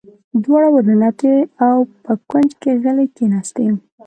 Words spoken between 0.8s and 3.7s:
ننوتې او په کونج کې غلې کېناستې.